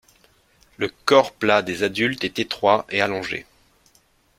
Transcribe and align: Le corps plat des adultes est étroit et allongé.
Le 0.77 0.87
corps 1.05 1.31
plat 1.31 1.61
des 1.61 1.83
adultes 1.83 2.23
est 2.23 2.39
étroit 2.39 2.87
et 2.89 3.01
allongé. 3.01 3.45